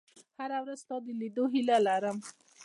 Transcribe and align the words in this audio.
•هره 0.39 0.57
ورځ 0.63 0.79
ستا 0.83 0.95
د 1.05 1.07
لیدو 1.19 1.43
هیله 1.53 1.77
لرم. 1.87 2.17